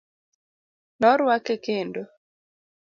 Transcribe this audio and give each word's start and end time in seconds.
Noruake 1.01 1.55
kendo. 1.65 2.01